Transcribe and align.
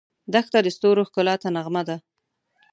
دښته 0.33 0.59
د 0.63 0.67
ستورو 0.75 1.07
ښکلا 1.09 1.35
ته 1.41 1.47
نغمه 1.55 1.83
ده. 1.87 1.97